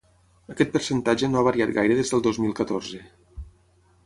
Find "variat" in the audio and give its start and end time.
1.49-1.75